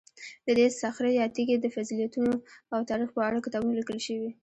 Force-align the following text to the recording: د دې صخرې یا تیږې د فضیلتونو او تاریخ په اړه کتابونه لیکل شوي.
د 0.45 0.47
دې 0.57 0.65
صخرې 0.81 1.11
یا 1.19 1.25
تیږې 1.35 1.57
د 1.59 1.65
فضیلتونو 1.75 2.31
او 2.73 2.79
تاریخ 2.89 3.09
په 3.13 3.21
اړه 3.27 3.43
کتابونه 3.45 3.75
لیکل 3.79 3.97
شوي. 4.07 4.29